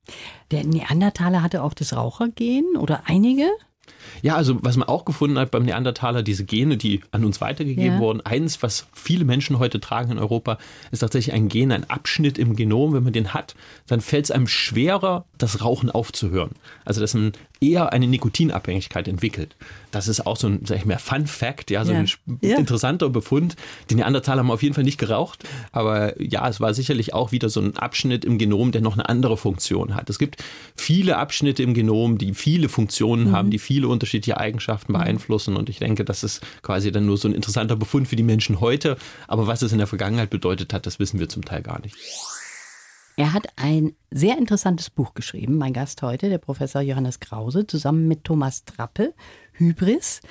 [0.50, 3.46] Der Neandertaler hatte auch das Rauchergen oder einige?
[4.22, 7.94] Ja, also was man auch gefunden hat beim Neandertaler, diese Gene, die an uns weitergegeben
[7.94, 7.98] ja.
[7.98, 8.20] wurden.
[8.20, 10.58] Eins, was viele Menschen heute tragen in Europa,
[10.90, 12.92] ist tatsächlich ein Gen, ein Abschnitt im Genom.
[12.92, 13.54] Wenn man den hat,
[13.86, 16.50] dann fällt es einem schwerer, das Rauchen aufzuhören.
[16.84, 19.54] Also dass man eher eine Nikotinabhängigkeit entwickelt.
[19.90, 21.98] Das ist auch so ein, sag ich mal, Fun Fact, ja, so ja.
[21.98, 22.08] ein
[22.40, 22.56] ja.
[22.56, 23.56] interessanter Befund.
[23.90, 27.48] Die Neandertaler haben auf jeden Fall nicht geraucht, aber ja, es war sicherlich auch wieder
[27.48, 30.08] so ein Abschnitt im Genom, der noch eine andere Funktion hat.
[30.08, 30.42] Es gibt
[30.74, 33.32] viele Abschnitte im Genom, die viele Funktionen mhm.
[33.32, 34.98] haben, die viele unterschiedliche Eigenschaften mhm.
[34.98, 38.22] beeinflussen und ich denke, das ist quasi dann nur so ein interessanter Befund für die
[38.22, 38.96] Menschen heute,
[39.28, 41.96] aber was es in der Vergangenheit bedeutet hat, das wissen wir zum Teil gar nicht.
[43.20, 48.08] Er hat ein sehr interessantes Buch geschrieben, mein Gast heute, der Professor Johannes Krause, zusammen
[48.08, 49.12] mit Thomas Trappe,
[49.52, 50.22] Hybris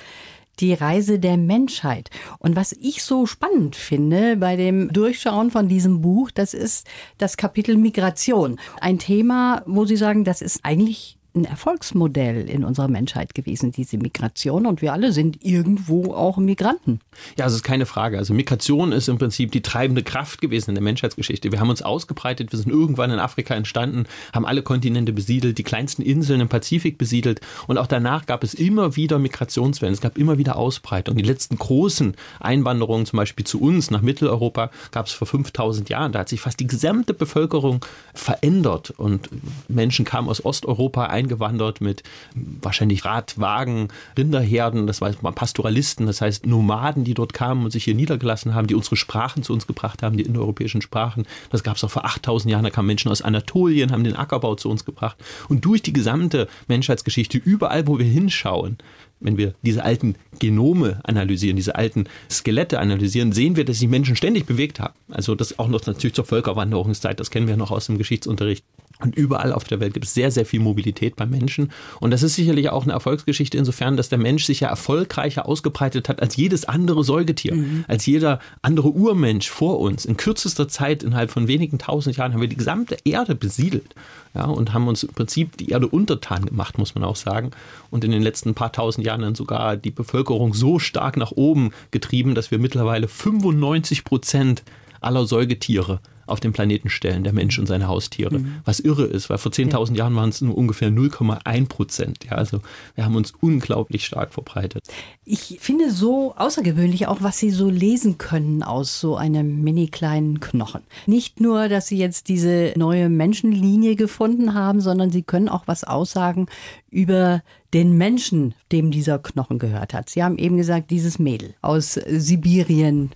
[0.58, 2.10] die Reise der Menschheit.
[2.40, 6.84] Und was ich so spannend finde bei dem Durchschauen von diesem Buch, das ist
[7.16, 8.58] das Kapitel Migration.
[8.80, 13.98] Ein Thema, wo Sie sagen, das ist eigentlich ein Erfolgsmodell in unserer Menschheit gewesen, diese
[13.98, 14.66] Migration.
[14.66, 17.00] Und wir alle sind irgendwo auch Migranten.
[17.38, 18.18] Ja, das ist keine Frage.
[18.18, 21.52] Also Migration ist im Prinzip die treibende Kraft gewesen in der Menschheitsgeschichte.
[21.52, 25.62] Wir haben uns ausgebreitet, wir sind irgendwann in Afrika entstanden, haben alle Kontinente besiedelt, die
[25.62, 27.40] kleinsten Inseln im Pazifik besiedelt.
[27.66, 29.94] Und auch danach gab es immer wieder Migrationswellen.
[29.94, 31.16] Es gab immer wieder Ausbreitung.
[31.16, 36.12] Die letzten großen Einwanderungen, zum Beispiel zu uns nach Mitteleuropa, gab es vor 5000 Jahren.
[36.12, 38.90] Da hat sich fast die gesamte Bevölkerung verändert.
[38.90, 39.28] Und
[39.68, 42.02] Menschen kamen aus Osteuropa ein eingewandert mit
[42.34, 47.94] wahrscheinlich Radwagen, Rinderherden, das war Pastoralisten, das heißt Nomaden, die dort kamen und sich hier
[47.94, 51.26] niedergelassen haben, die unsere Sprachen zu uns gebracht haben, die indoeuropäischen Sprachen.
[51.50, 54.54] Das gab es auch vor 8000 Jahren, da kamen Menschen aus Anatolien, haben den Ackerbau
[54.54, 55.16] zu uns gebracht.
[55.48, 58.78] Und durch die gesamte Menschheitsgeschichte, überall, wo wir hinschauen,
[59.20, 64.16] wenn wir diese alten Genome analysieren, diese alten Skelette analysieren, sehen wir, dass sich Menschen
[64.16, 64.94] ständig bewegt haben.
[65.10, 68.64] Also das auch noch natürlich zur Völkerwanderungszeit, das kennen wir noch aus dem Geschichtsunterricht.
[69.02, 71.72] Und überall auf der Welt gibt es sehr, sehr viel Mobilität beim Menschen.
[72.00, 76.08] Und das ist sicherlich auch eine Erfolgsgeschichte insofern, dass der Mensch sich ja erfolgreicher ausgebreitet
[76.08, 77.84] hat als jedes andere Säugetier, mhm.
[77.88, 80.04] als jeder andere Urmensch vor uns.
[80.04, 83.94] In kürzester Zeit, innerhalb von wenigen tausend Jahren, haben wir die gesamte Erde besiedelt.
[84.34, 87.50] Ja, und haben uns im Prinzip die Erde untertan gemacht, muss man auch sagen.
[87.90, 91.72] Und in den letzten paar tausend Jahren dann sogar die Bevölkerung so stark nach oben
[91.90, 94.62] getrieben, dass wir mittlerweile 95 Prozent
[95.00, 98.38] aller Säugetiere auf dem Planeten stellen, der Mensch und seine Haustiere.
[98.38, 98.56] Mhm.
[98.64, 99.98] Was irre ist, weil vor 10.000 ja.
[99.98, 102.24] Jahren waren es nur ungefähr 0,1 Prozent.
[102.24, 102.60] Ja, also
[102.94, 104.84] wir haben uns unglaublich stark verbreitet.
[105.24, 110.40] Ich finde so außergewöhnlich auch, was Sie so lesen können aus so einem mini kleinen
[110.40, 110.82] Knochen.
[111.06, 115.84] Nicht nur, dass Sie jetzt diese neue Menschenlinie gefunden haben, sondern Sie können auch was
[115.84, 116.46] aussagen
[116.90, 120.10] über den Menschen, dem dieser Knochen gehört hat.
[120.10, 123.10] Sie haben eben gesagt, dieses Mädel aus Sibirien,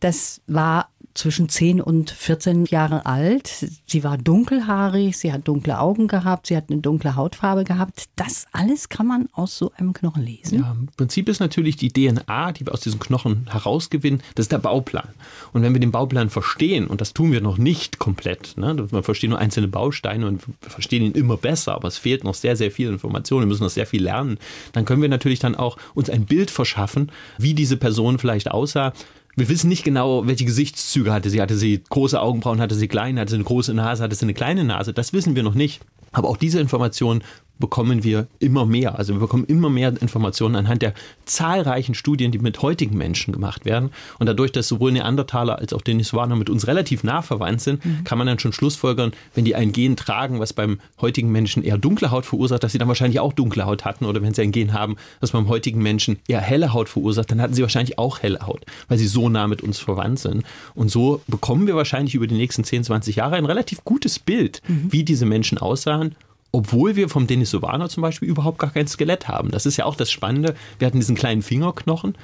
[0.00, 3.66] das war zwischen 10 und 14 Jahre alt.
[3.86, 8.04] Sie war dunkelhaarig, sie hat dunkle Augen gehabt, sie hat eine dunkle Hautfarbe gehabt.
[8.16, 10.60] Das alles kann man aus so einem Knochen lesen.
[10.60, 14.52] Ja, im Prinzip ist natürlich die DNA, die wir aus diesen Knochen herausgewinnen, das ist
[14.52, 15.08] der Bauplan.
[15.52, 19.02] Und wenn wir den Bauplan verstehen, und das tun wir noch nicht komplett, ne, man
[19.02, 22.56] versteht nur einzelne Bausteine und wir verstehen ihn immer besser, aber es fehlt noch sehr,
[22.56, 24.38] sehr viel Information, wir müssen noch sehr viel lernen,
[24.72, 28.92] dann können wir natürlich dann auch uns ein Bild verschaffen, wie diese Person vielleicht aussah.
[29.38, 31.42] Wir wissen nicht genau, welche Gesichtszüge hatte sie.
[31.42, 34.32] Hatte sie große Augenbrauen, hatte sie kleine, hatte sie eine große Nase, hatte sie eine
[34.32, 34.94] kleine Nase.
[34.94, 35.82] Das wissen wir noch nicht.
[36.12, 37.22] Aber auch diese Informationen
[37.58, 38.98] bekommen wir immer mehr.
[38.98, 43.64] Also wir bekommen immer mehr Informationen anhand der zahlreichen Studien, die mit heutigen Menschen gemacht
[43.64, 43.90] werden.
[44.18, 48.04] Und dadurch, dass sowohl Neandertaler als auch Denisovaner mit uns relativ nah verwandt sind, mhm.
[48.04, 51.78] kann man dann schon schlussfolgern, wenn die ein Gen tragen, was beim heutigen Menschen eher
[51.78, 54.04] dunkle Haut verursacht, dass sie dann wahrscheinlich auch dunkle Haut hatten.
[54.04, 57.40] Oder wenn sie ein Gen haben, was beim heutigen Menschen eher helle Haut verursacht, dann
[57.40, 60.44] hatten sie wahrscheinlich auch helle Haut, weil sie so nah mit uns verwandt sind.
[60.74, 64.60] Und so bekommen wir wahrscheinlich über die nächsten 10, 20 Jahre ein relativ gutes Bild,
[64.68, 64.92] mhm.
[64.92, 66.14] wie diese Menschen aussahen
[66.56, 69.50] obwohl wir vom Denisovaner zum Beispiel überhaupt gar kein Skelett haben.
[69.50, 70.54] Das ist ja auch das Spannende.
[70.78, 72.16] Wir hatten diesen kleinen Fingerknochen,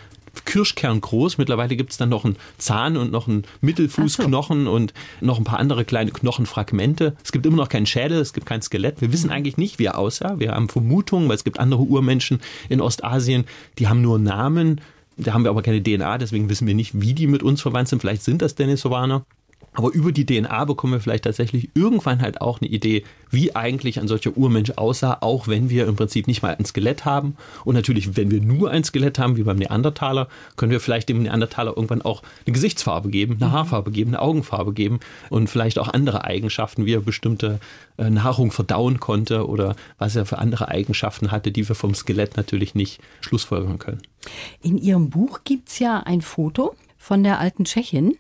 [0.47, 1.37] Kirschkern groß.
[1.37, 4.73] Mittlerweile gibt es dann noch einen Zahn und noch einen Mittelfußknochen so.
[4.73, 7.15] und noch ein paar andere kleine Knochenfragmente.
[7.23, 9.03] Es gibt immer noch keinen Schädel, es gibt kein Skelett.
[9.03, 10.39] Wir wissen eigentlich nicht, wie er aussah.
[10.39, 12.41] Wir haben Vermutungen, weil es gibt andere Urmenschen
[12.71, 13.45] in Ostasien,
[13.79, 14.81] die haben nur Namen.
[15.19, 17.89] Da haben wir aber keine DNA, deswegen wissen wir nicht, wie die mit uns verwandt
[17.89, 18.01] sind.
[18.01, 19.27] Vielleicht sind das Denisovaner.
[19.75, 23.99] Aber über die DNA bekommen wir vielleicht tatsächlich irgendwann halt auch eine Idee, wie eigentlich
[23.99, 27.37] ein solcher Urmensch aussah, auch wenn wir im Prinzip nicht mal ein Skelett haben.
[27.65, 31.23] Und natürlich, wenn wir nur ein Skelett haben, wie beim Neandertaler, können wir vielleicht dem
[31.23, 33.53] Neandertaler irgendwann auch eine Gesichtsfarbe geben, eine mhm.
[33.53, 37.59] Haarfarbe geben, eine Augenfarbe geben und vielleicht auch andere Eigenschaften, wie er bestimmte
[37.97, 42.37] äh, Nahrung verdauen konnte oder was er für andere Eigenschaften hatte, die wir vom Skelett
[42.37, 44.03] natürlich nicht schlussfolgern können.
[44.61, 48.17] In Ihrem Buch gibt es ja ein Foto von der alten Tschechin.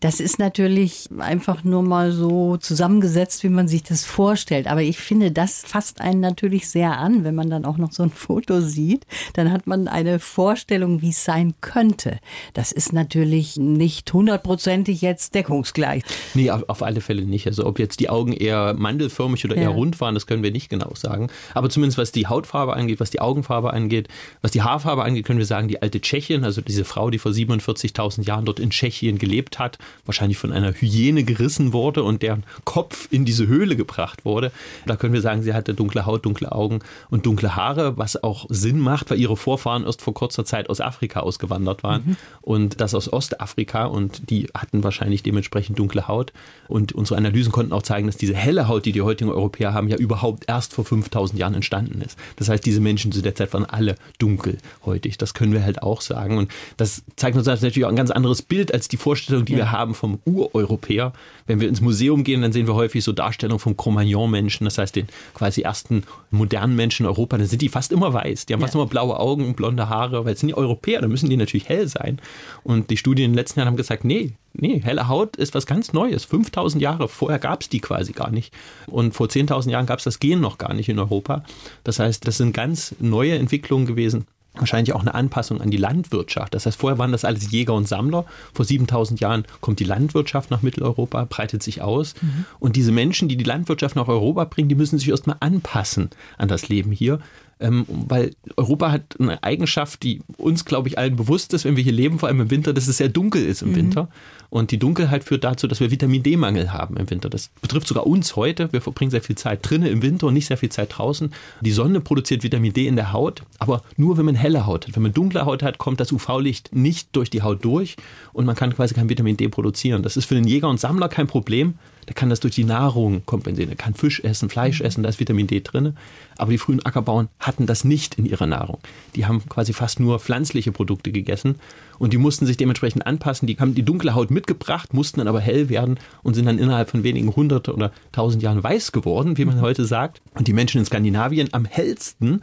[0.00, 4.66] Das ist natürlich einfach nur mal so zusammengesetzt, wie man sich das vorstellt.
[4.66, 8.02] Aber ich finde, das fasst einen natürlich sehr an, wenn man dann auch noch so
[8.02, 9.06] ein Foto sieht.
[9.34, 12.18] Dann hat man eine Vorstellung, wie es sein könnte.
[12.54, 16.02] Das ist natürlich nicht hundertprozentig jetzt deckungsgleich.
[16.34, 17.46] Nee, auf alle Fälle nicht.
[17.46, 19.68] Also ob jetzt die Augen eher mandelförmig oder eher ja.
[19.70, 21.28] rund waren, das können wir nicht genau sagen.
[21.54, 24.08] Aber zumindest was die Hautfarbe angeht, was die Augenfarbe angeht,
[24.42, 27.32] was die Haarfarbe angeht, können wir sagen, die alte Tschechin, also diese Frau, die vor
[27.32, 32.22] 47.000 Jahren dort in Tschechien gelebt hat, hat, wahrscheinlich von einer Hyäne gerissen wurde und
[32.22, 34.52] deren Kopf in diese Höhle gebracht wurde.
[34.86, 36.78] Da können wir sagen, sie hatte dunkle Haut, dunkle Augen
[37.10, 40.80] und dunkle Haare, was auch Sinn macht, weil ihre Vorfahren erst vor kurzer Zeit aus
[40.80, 42.16] Afrika ausgewandert waren mhm.
[42.40, 46.32] und das aus Ostafrika und die hatten wahrscheinlich dementsprechend dunkle Haut.
[46.68, 49.88] Und unsere Analysen konnten auch zeigen, dass diese helle Haut, die die heutigen Europäer haben,
[49.88, 52.18] ja überhaupt erst vor 5000 Jahren entstanden ist.
[52.36, 55.18] Das heißt, diese Menschen zu der Zeit waren alle dunkelhäutig.
[55.18, 56.38] Das können wir halt auch sagen.
[56.38, 59.72] Und das zeigt uns natürlich auch ein ganz anderes Bild als die Vorstellung, die wir
[59.72, 61.12] haben vom Ureuropäer.
[61.46, 64.96] Wenn wir ins Museum gehen, dann sehen wir häufig so Darstellungen vom Cro-Magnon-Menschen, das heißt
[64.96, 67.38] den quasi ersten modernen Menschen in Europa.
[67.38, 68.46] Dann sind die fast immer weiß.
[68.46, 68.66] Die haben ja.
[68.66, 71.36] fast immer blaue Augen und blonde Haare, weil es sind die Europäer, da müssen die
[71.36, 72.20] natürlich hell sein.
[72.62, 75.66] Und die Studien in den letzten Jahren haben gesagt, nee, nee, helle Haut ist was
[75.66, 76.24] ganz Neues.
[76.24, 78.52] 5000 Jahre vorher gab es die quasi gar nicht.
[78.86, 81.44] Und vor 10.000 Jahren gab es das Gen noch gar nicht in Europa.
[81.84, 84.26] Das heißt, das sind ganz neue Entwicklungen gewesen
[84.60, 86.54] wahrscheinlich auch eine Anpassung an die Landwirtschaft.
[86.54, 88.24] Das heißt, vorher waren das alles Jäger und Sammler.
[88.52, 92.14] Vor 7000 Jahren kommt die Landwirtschaft nach Mitteleuropa, breitet sich aus.
[92.20, 92.44] Mhm.
[92.58, 96.48] Und diese Menschen, die die Landwirtschaft nach Europa bringen, die müssen sich erstmal anpassen an
[96.48, 97.20] das Leben hier
[97.58, 101.84] ähm, weil Europa hat eine Eigenschaft, die uns, glaube ich, allen bewusst ist, wenn wir
[101.84, 103.76] hier leben, vor allem im Winter, dass es sehr dunkel ist im mhm.
[103.76, 104.08] Winter.
[104.50, 107.28] Und die Dunkelheit führt dazu, dass wir Vitamin D-Mangel haben im Winter.
[107.28, 108.72] Das betrifft sogar uns heute.
[108.72, 111.32] Wir verbringen sehr viel Zeit drinnen im Winter und nicht sehr viel Zeit draußen.
[111.62, 114.94] Die Sonne produziert Vitamin D in der Haut, aber nur wenn man helle Haut hat.
[114.94, 117.96] Wenn man dunkle Haut hat, kommt das UV-Licht nicht durch die Haut durch
[118.32, 120.02] und man kann quasi kein Vitamin D produzieren.
[120.02, 121.74] Das ist für den Jäger und Sammler kein Problem,
[122.08, 123.70] der kann das durch die Nahrung kompensieren.
[123.70, 125.96] Er kann Fisch essen, Fleisch essen, da ist Vitamin D drin.
[126.38, 128.78] Aber die frühen Ackerbauern hatten das nicht in ihrer Nahrung.
[129.14, 131.56] Die haben quasi fast nur pflanzliche Produkte gegessen
[131.98, 133.46] und die mussten sich dementsprechend anpassen.
[133.46, 136.90] Die haben die dunkle Haut mitgebracht, mussten dann aber hell werden und sind dann innerhalb
[136.90, 140.20] von wenigen hundert oder tausend Jahren weiß geworden, wie man heute sagt.
[140.34, 142.42] Und die Menschen in Skandinavien am hellsten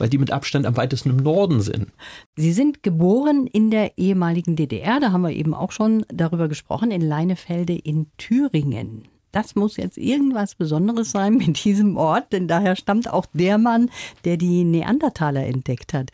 [0.00, 1.88] weil die mit Abstand am weitesten im Norden sind.
[2.36, 6.90] Sie sind geboren in der ehemaligen DDR, da haben wir eben auch schon darüber gesprochen,
[6.90, 9.04] in Leinefelde in Thüringen.
[9.32, 13.90] Das muss jetzt irgendwas Besonderes sein mit diesem Ort, denn daher stammt auch der Mann,
[14.24, 16.10] der die Neandertaler entdeckt hat.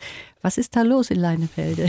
[0.47, 1.87] Was ist da los in Leinefelde?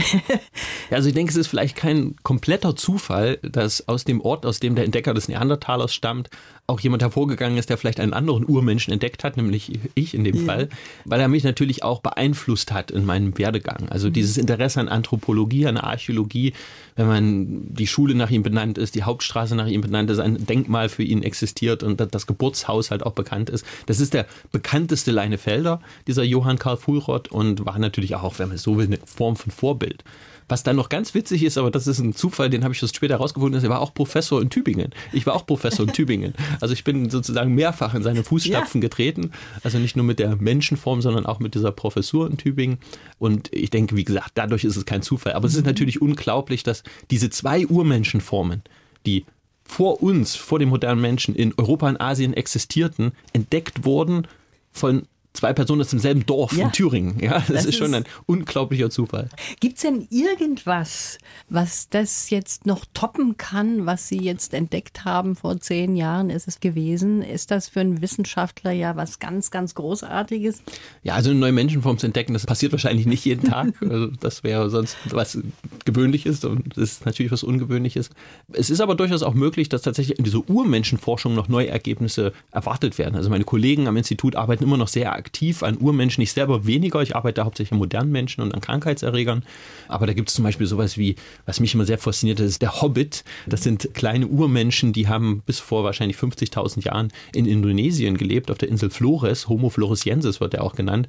[0.89, 4.59] ja, also ich denke, es ist vielleicht kein kompletter Zufall, dass aus dem Ort, aus
[4.59, 6.29] dem der Entdecker des Neandertalers stammt,
[6.69, 10.35] auch jemand hervorgegangen ist, der vielleicht einen anderen Urmenschen entdeckt hat, nämlich ich in dem
[10.35, 10.43] ja.
[10.43, 10.69] Fall,
[11.03, 13.89] weil er mich natürlich auch beeinflusst hat in meinem Werdegang.
[13.89, 14.13] Also mhm.
[14.13, 16.53] dieses Interesse an Anthropologie, an Archäologie,
[16.95, 20.45] wenn man die Schule nach ihm benannt ist, die Hauptstraße nach ihm benannt ist, ein
[20.45, 23.65] Denkmal für ihn existiert und das Geburtshaus halt auch bekannt ist.
[23.87, 28.57] Das ist der bekannteste Leinefelder, dieser Johann Karl Fulroth und war natürlich auch, wenn man
[28.57, 30.03] so will, eine Form von Vorbild.
[30.49, 32.95] Was dann noch ganz witzig ist, aber das ist ein Zufall, den habe ich erst
[32.95, 34.91] später herausgefunden, ist, er war auch Professor in Tübingen.
[35.13, 36.33] Ich war auch Professor in Tübingen.
[36.59, 38.87] Also ich bin sozusagen mehrfach in seine Fußstapfen ja.
[38.87, 39.31] getreten.
[39.63, 42.79] Also nicht nur mit der Menschenform, sondern auch mit dieser Professur in Tübingen.
[43.19, 45.33] Und ich denke, wie gesagt, dadurch ist es kein Zufall.
[45.33, 46.81] Aber es ist natürlich unglaublich, dass
[47.11, 48.63] diese zwei Urmenschenformen,
[49.05, 49.25] die
[49.63, 54.27] vor uns, vor dem modernen Menschen in Europa und Asien existierten, entdeckt wurden
[54.71, 55.03] von
[55.39, 56.65] zwei Personen aus demselben Dorf ja.
[56.65, 57.17] in Thüringen.
[57.21, 59.29] Ja, das, das ist schon ein unglaublicher Zufall.
[59.61, 65.37] Gibt es denn irgendwas, was das jetzt noch toppen kann, was Sie jetzt entdeckt haben
[65.37, 67.21] vor zehn Jahren ist es gewesen?
[67.21, 70.61] Ist das für einen Wissenschaftler ja was ganz, ganz Großartiges?
[71.03, 73.73] Ja, also eine neue Menschenform zu entdecken, das passiert wahrscheinlich nicht jeden Tag.
[73.89, 75.39] Also das wäre sonst was
[75.83, 78.11] Gewöhnliches und das ist natürlich was Ungewöhnliches.
[78.51, 82.97] Es ist aber durchaus auch möglich, dass tatsächlich in dieser Urmenschenforschung noch neue Ergebnisse erwartet
[82.97, 83.15] werden.
[83.15, 85.28] Also meine Kollegen am Institut arbeiten immer noch sehr aktiv
[85.61, 87.01] an Urmenschen, ich selber weniger.
[87.01, 89.43] Ich arbeite hauptsächlich an modernen Menschen und an Krankheitserregern.
[89.87, 91.15] Aber da gibt es zum Beispiel sowas wie,
[91.45, 93.23] was mich immer sehr fasziniert, das ist der Hobbit.
[93.47, 98.57] Das sind kleine Urmenschen, die haben bis vor wahrscheinlich 50.000 Jahren in Indonesien gelebt, auf
[98.57, 99.47] der Insel Flores.
[99.47, 101.07] Homo floresiensis wird er auch genannt.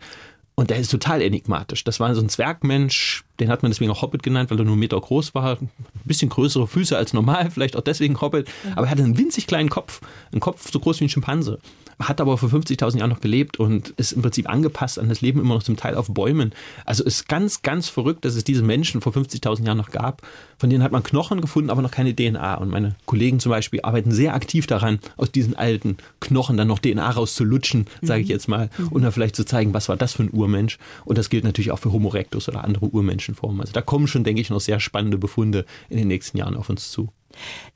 [0.54, 1.84] Und der ist total enigmatisch.
[1.84, 4.72] Das war so ein Zwergmensch, den hat man deswegen auch Hobbit genannt, weil er nur
[4.72, 5.58] einen Meter groß war.
[5.60, 5.70] Ein
[6.04, 8.48] bisschen größere Füße als normal, vielleicht auch deswegen Hobbit.
[8.76, 10.00] Aber er hatte einen winzig kleinen Kopf.
[10.32, 11.58] Einen Kopf so groß wie ein Schimpanse
[12.00, 15.40] hat aber vor 50.000 Jahren noch gelebt und ist im Prinzip angepasst an das Leben
[15.40, 16.52] immer noch zum Teil auf Bäumen.
[16.86, 20.22] Also ist ganz, ganz verrückt, dass es diese Menschen vor 50.000 Jahren noch gab.
[20.58, 22.54] Von denen hat man Knochen gefunden, aber noch keine DNA.
[22.54, 26.78] Und meine Kollegen zum Beispiel arbeiten sehr aktiv daran, aus diesen alten Knochen dann noch
[26.78, 28.32] DNA rauszulutschen, sage ich mhm.
[28.32, 28.88] jetzt mal, mhm.
[28.88, 30.78] und dann vielleicht zu zeigen, was war das für ein Urmensch.
[31.04, 32.86] Und das gilt natürlich auch für Homo erectus oder andere
[33.30, 33.60] Urmenschenformen.
[33.60, 36.68] Also da kommen schon, denke ich, noch sehr spannende Befunde in den nächsten Jahren auf
[36.68, 37.12] uns zu.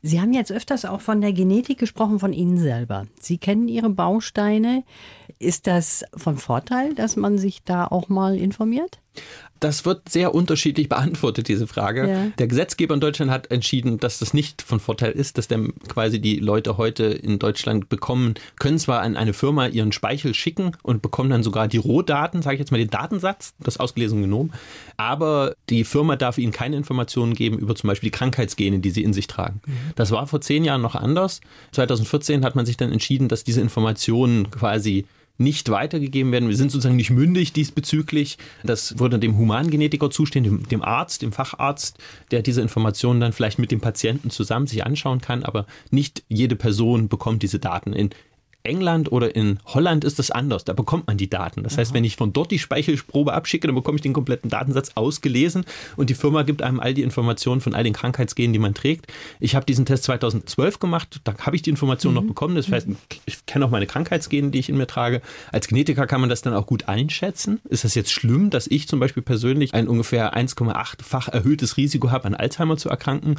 [0.02, 3.06] Sie haben jetzt öfters auch von der Genetik gesprochen, von Ihnen selber.
[3.20, 4.84] Sie kennen Ihre Bausteine.
[5.38, 9.00] Ist das von Vorteil, dass man sich da auch mal informiert?
[9.60, 12.08] Das wird sehr unterschiedlich beantwortet, diese Frage.
[12.08, 12.26] Ja.
[12.38, 16.20] Der Gesetzgeber in Deutschland hat entschieden, dass das nicht von Vorteil ist, dass der quasi
[16.20, 21.02] die Leute heute in Deutschland bekommen, können zwar an eine Firma ihren Speichel schicken und
[21.02, 24.52] bekommen dann sogar die Rohdaten, sage ich jetzt mal den Datensatz, das ausgelesene Genom,
[24.96, 29.02] aber die Firma darf ihnen keine Informationen geben über zum Beispiel die Krankheitsgene, die sie
[29.02, 29.43] in sich tragen.
[29.50, 29.72] Mhm.
[29.96, 31.40] Das war vor zehn Jahren noch anders.
[31.72, 36.48] 2014 hat man sich dann entschieden, dass diese Informationen quasi nicht weitergegeben werden.
[36.48, 38.38] Wir sind sozusagen nicht mündig diesbezüglich.
[38.62, 41.98] Das würde dem Humangenetiker zustehen, dem, dem, Arzt, dem Facharzt,
[42.30, 45.42] der diese Informationen dann vielleicht mit dem Patienten zusammen sich anschauen kann.
[45.42, 47.92] Aber nicht jede Person bekommt diese Daten.
[47.92, 48.11] In
[48.64, 50.64] England oder in Holland ist das anders.
[50.64, 51.62] Da bekommt man die Daten.
[51.62, 54.92] Das heißt, wenn ich von dort die Speichelprobe abschicke, dann bekomme ich den kompletten Datensatz
[54.94, 55.64] ausgelesen
[55.96, 59.12] und die Firma gibt einem all die Informationen von all den Krankheitsgenen, die man trägt.
[59.38, 62.22] Ich habe diesen Test 2012 gemacht, da habe ich die Informationen mhm.
[62.22, 62.55] noch bekommen.
[62.55, 62.88] Das heißt,
[63.27, 65.20] ich kenne auch meine Krankheitsgene, die ich in mir trage.
[65.53, 67.61] Als Genetiker kann man das dann auch gut einschätzen.
[67.68, 72.24] Ist das jetzt schlimm, dass ich zum Beispiel persönlich ein ungefähr 1,8-fach erhöhtes Risiko habe,
[72.24, 73.37] an Alzheimer zu erkranken?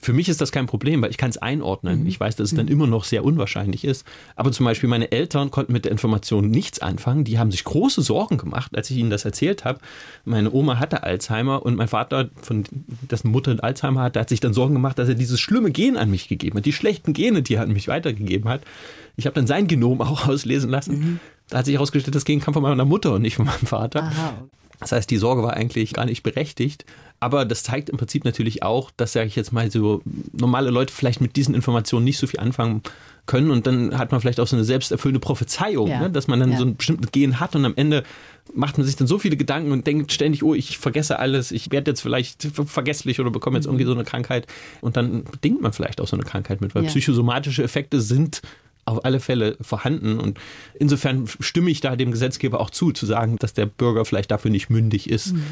[0.00, 2.02] Für mich ist das kein Problem, weil ich kann es einordnen.
[2.02, 2.06] Mhm.
[2.06, 2.72] Ich weiß, dass es dann mhm.
[2.72, 4.06] immer noch sehr unwahrscheinlich ist.
[4.36, 7.24] Aber zum Beispiel meine Eltern konnten mit der Information nichts anfangen.
[7.24, 9.80] Die haben sich große Sorgen gemacht, als ich ihnen das erzählt habe.
[10.24, 12.64] Meine Oma hatte Alzheimer und mein Vater, von
[13.10, 16.10] dessen Mutter Alzheimer hatte, hat sich dann Sorgen gemacht, dass er dieses schlimme Gen an
[16.10, 16.66] mich gegeben hat.
[16.66, 18.62] Die schlechten Gene, die er an mich weitergegeben hat.
[19.16, 20.98] Ich habe dann sein Genom auch auslesen lassen.
[20.98, 21.20] Mhm.
[21.48, 24.04] Da hat sich herausgestellt, das Gen kam von meiner Mutter und nicht von meinem Vater.
[24.04, 24.34] Aha.
[24.80, 26.84] Das heißt, die Sorge war eigentlich gar nicht berechtigt.
[27.20, 30.02] Aber das zeigt im Prinzip natürlich auch, dass, sage ich jetzt mal, so
[30.32, 32.82] normale Leute vielleicht mit diesen Informationen nicht so viel anfangen
[33.28, 33.52] können.
[33.52, 36.00] Und dann hat man vielleicht auch so eine selbsterfüllende Prophezeiung, ja.
[36.00, 36.10] ne?
[36.10, 36.58] dass man dann ja.
[36.58, 38.02] so ein bestimmtes Gen hat und am Ende
[38.54, 41.70] macht man sich dann so viele Gedanken und denkt ständig, oh, ich vergesse alles, ich
[41.70, 43.74] werde jetzt vielleicht vergesslich oder bekomme jetzt mhm.
[43.74, 44.46] irgendwie so eine Krankheit.
[44.80, 46.88] Und dann bedingt man vielleicht auch so eine Krankheit mit, weil ja.
[46.88, 48.40] psychosomatische Effekte sind
[48.88, 50.18] auf alle Fälle vorhanden.
[50.18, 50.38] Und
[50.74, 54.50] insofern stimme ich da dem Gesetzgeber auch zu, zu sagen, dass der Bürger vielleicht dafür
[54.50, 55.34] nicht mündig ist.
[55.34, 55.42] Mhm.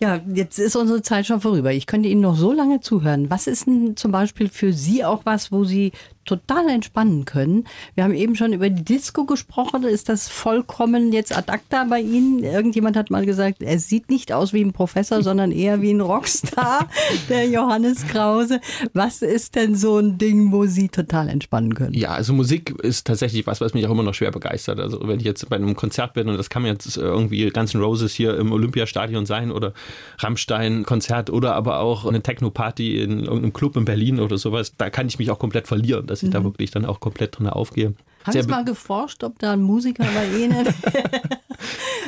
[0.00, 1.72] Ja, jetzt ist unsere Zeit schon vorüber.
[1.72, 3.30] Ich könnte Ihnen noch so lange zuhören.
[3.30, 5.92] Was ist denn zum Beispiel für Sie auch was, wo Sie
[6.24, 7.64] total entspannen können.
[7.94, 9.84] Wir haben eben schon über die Disco gesprochen.
[9.84, 12.42] Ist das vollkommen jetzt ad acta bei Ihnen?
[12.42, 16.00] Irgendjemand hat mal gesagt, er sieht nicht aus wie ein Professor, sondern eher wie ein
[16.00, 16.88] Rockstar,
[17.28, 18.60] der Johannes Krause.
[18.92, 21.94] Was ist denn so ein Ding, wo Sie total entspannen können?
[21.94, 24.80] Ja, also Musik ist tatsächlich was, was mich auch immer noch schwer begeistert.
[24.80, 27.80] Also wenn ich jetzt bei einem Konzert bin und das kann jetzt irgendwie Guns N'
[27.80, 29.72] Roses hier im Olympiastadion sein oder
[30.18, 35.06] Rammstein-Konzert oder aber auch eine Techno-Party in irgendeinem Club in Berlin oder sowas, da kann
[35.06, 36.34] ich mich auch komplett verlieren, dass ich mhm.
[36.34, 37.94] da wirklich dann auch komplett drin aufgehe.
[38.24, 40.66] Haben Sie mal geforscht, ob da ein Musiker bei Ihnen?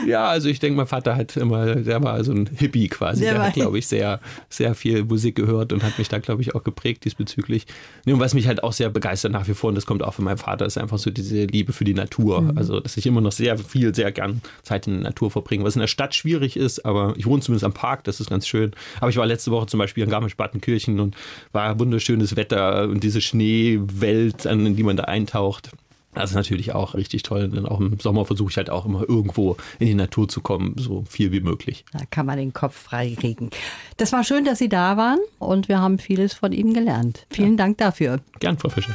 [0.06, 3.22] ja, also ich denke, mein Vater hat immer, der war so ein Hippie quasi.
[3.22, 6.42] Der, der hat, glaube ich, sehr, sehr viel Musik gehört und hat mich da, glaube
[6.42, 7.66] ich, auch geprägt diesbezüglich.
[8.06, 10.24] Und was mich halt auch sehr begeistert nach wie vor, und das kommt auch von
[10.24, 12.42] meinem Vater, ist einfach so diese Liebe für die Natur.
[12.42, 12.58] Mhm.
[12.58, 15.76] Also, dass ich immer noch sehr viel, sehr gern Zeit in der Natur verbringe, was
[15.76, 18.72] in der Stadt schwierig ist, aber ich wohne zumindest am Park, das ist ganz schön.
[19.00, 21.16] Aber ich war letzte Woche zum Beispiel in Garmisch-Partenkirchen und
[21.52, 25.70] war wunderschönes Wetter und diese Schneewelt, in die man da eintaucht.
[26.16, 27.48] Das ist natürlich auch richtig toll.
[27.48, 30.74] Denn auch im Sommer versuche ich halt auch immer irgendwo in die Natur zu kommen,
[30.78, 31.84] so viel wie möglich.
[31.92, 33.50] Da kann man den Kopf frei kriegen.
[33.96, 37.26] Das war schön, dass Sie da waren und wir haben vieles von Ihnen gelernt.
[37.30, 37.56] Vielen ja.
[37.56, 38.20] Dank dafür.
[38.40, 38.94] Gern, Frau Fischer.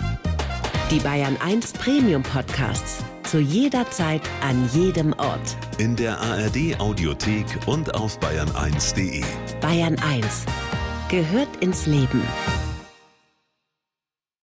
[0.90, 3.04] Die Bayern 1 Premium Podcasts.
[3.24, 5.56] Zu jeder Zeit, an jedem Ort.
[5.78, 9.24] In der ARD Audiothek und auf bayern1.de.
[9.62, 10.46] Bayern 1
[11.08, 12.22] gehört ins Leben.